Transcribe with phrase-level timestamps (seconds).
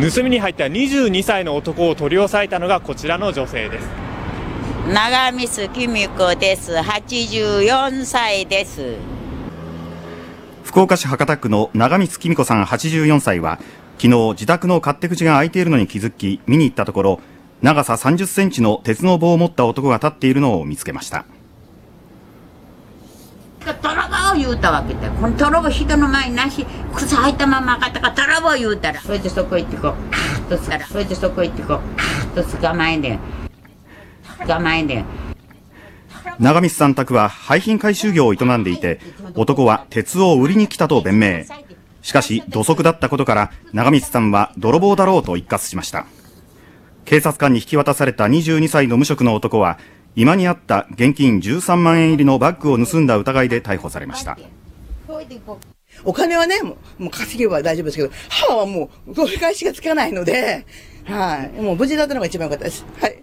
[0.00, 3.86] 盗みに入った22歳の男を取り押さえたのがこちらの女性です。
[4.88, 6.72] 長光きみ子です。
[6.72, 8.94] 84歳です。
[10.64, 13.58] 福岡市博多区の長光きみ子さん84歳は
[13.98, 17.20] 昨日自宅の勝手口が開いているのに気づき見に行ったところ
[17.60, 21.26] 長さ30センチの鉄の棒を持った男が立っているのを見つけました
[24.30, 25.10] 泥棒言うたわけだ。
[25.10, 29.00] この泥棒人の前になし靴履いたまま上がったから泥棒言うたら。
[29.00, 30.86] それでそこ行ってこうカーッとすら。
[30.86, 33.20] それでそこ行ってこうカーッと捕まえねん。
[34.46, 35.04] 捕まえねん。
[36.38, 39.00] 長光さん宅は廃品回収業を営んでいて
[39.34, 41.44] 男は鉄を売りに来たと弁明。
[42.02, 46.06] しかし土足だったことから長光さんは泥棒だろうと一括しました。
[47.04, 49.78] 警察官に引き渡された22歳の無職の男は
[50.16, 54.38] 今にあった現金13万円入りのバッグを盗んだ疑いで逮捕されました
[56.04, 60.64] お金はね、もうもう稼げば大丈夫ですけど、母はもう取り返しがつかないので、
[61.04, 61.60] はい。
[61.60, 62.84] もう無事だったのが一番良かったです。
[63.00, 63.22] はい。